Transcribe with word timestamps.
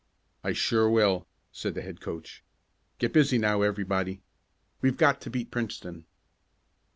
"I 0.43 0.53
sure 0.53 0.89
will," 0.89 1.27
said 1.51 1.75
the 1.75 1.83
head 1.83 2.01
coach. 2.01 2.43
"Get 2.97 3.13
busy 3.13 3.37
now, 3.37 3.61
everybody. 3.61 4.23
We've 4.81 4.97
got 4.97 5.21
to 5.21 5.29
beat 5.29 5.51
Princeton!" 5.51 6.05